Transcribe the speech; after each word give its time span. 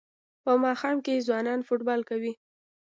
په 0.43 0.51
ماښام 0.63 0.97
کې 1.05 1.23
ځوانان 1.27 1.59
فوټبال 1.67 2.01
کوي. 2.09 2.33